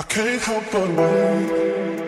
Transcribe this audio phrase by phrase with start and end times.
[0.00, 1.99] I can't help but wait.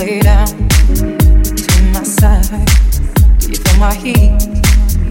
[0.00, 2.66] lay down to my side.
[3.38, 4.32] Do you feel my heat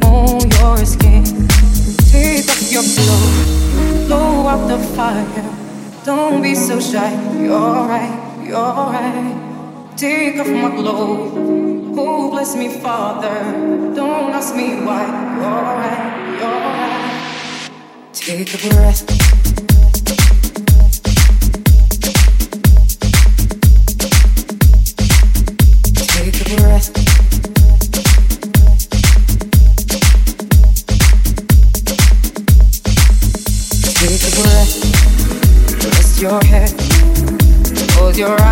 [0.04, 1.24] on your skin?
[2.10, 5.46] Take off your clothes, blow out the fire.
[6.04, 9.94] Don't be so shy, you're right, you're right.
[9.96, 11.34] Take off my clothes,
[11.96, 13.38] oh bless me, Father.
[13.94, 15.06] Don't ask me why,
[15.38, 16.04] you're right,
[16.40, 17.70] you're right.
[18.14, 19.29] Take a breath.
[36.22, 36.74] your head,
[37.92, 38.49] close your eyes.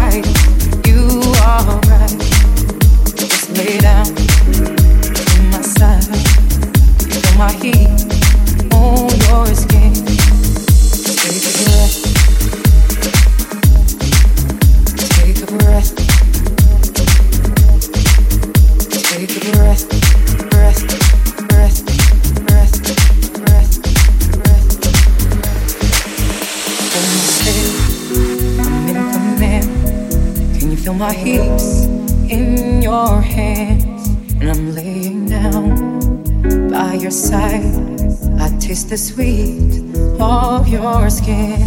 [38.87, 39.83] The sweet
[40.19, 41.59] of your skin.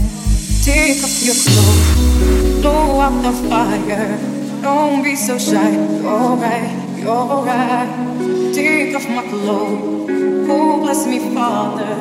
[0.65, 4.19] Take off your clothes, blow out the fire.
[4.63, 5.73] Don't be so shy.
[5.73, 8.55] You're right, you're right.
[8.55, 10.09] Take off my clothes.
[10.49, 11.95] Oh, bless me, Father.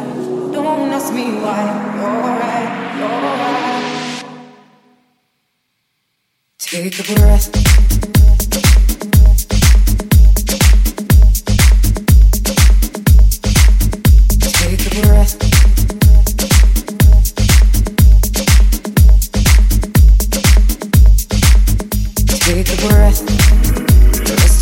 [0.53, 1.63] Don't ask me why.
[1.95, 4.23] You're right, you're right.
[6.59, 7.88] Take a breath.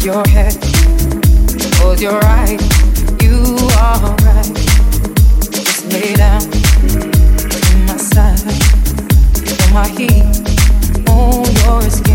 [0.07, 0.55] Your head,
[1.73, 2.61] close your eyes.
[3.21, 3.43] You
[3.77, 4.55] are right.
[5.51, 6.43] Just lay down
[7.73, 8.39] in my side,
[9.35, 12.06] feel my heat on your skin.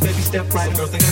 [0.00, 0.74] baby, step right.
[0.74, 1.11] Some girls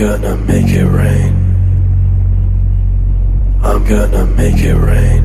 [0.00, 1.32] gonna make it rain.
[3.62, 5.22] I'm gonna make it rain.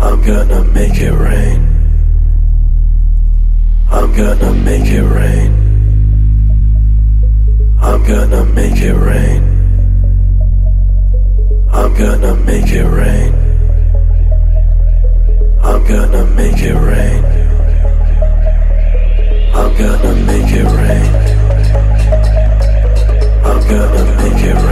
[0.00, 1.60] I'm gonna make it rain.
[3.90, 5.52] I'm gonna make it rain.
[7.82, 9.42] I'm gonna make it rain.
[11.70, 13.34] I'm gonna make it rain.
[15.62, 17.24] I'm gonna make it rain.
[19.52, 21.37] I'm gonna make it rain.
[23.70, 24.68] I've got to make it real.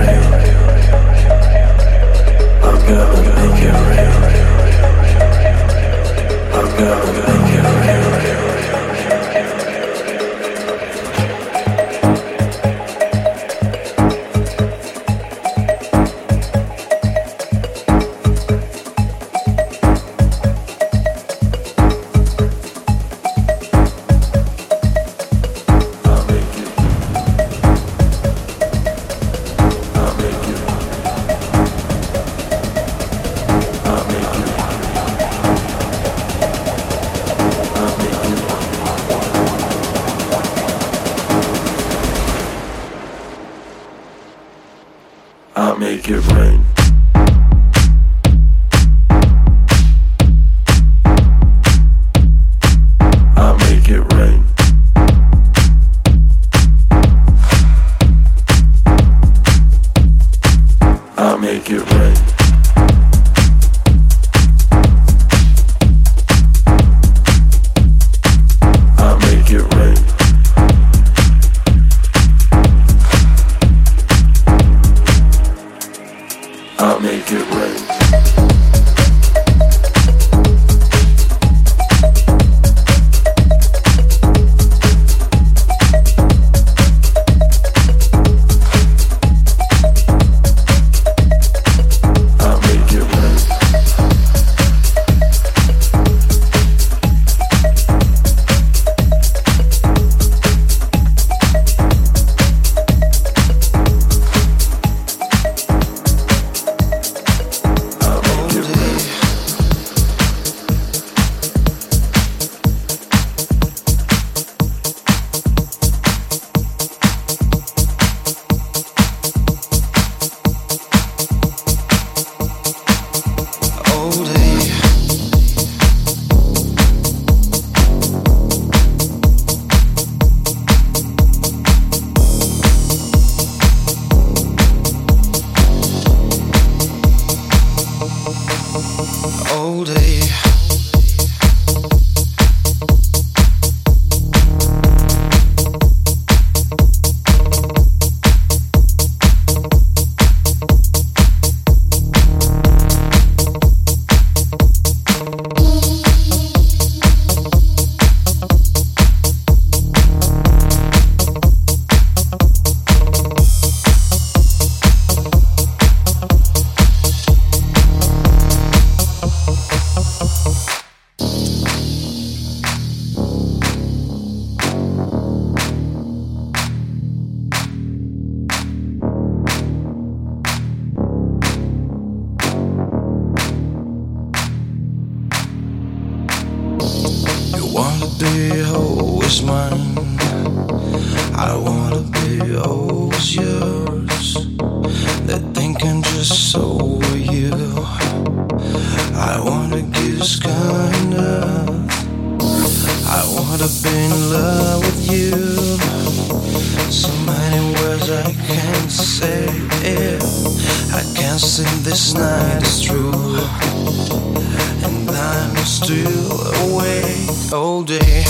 [217.56, 218.25] Oh, oh.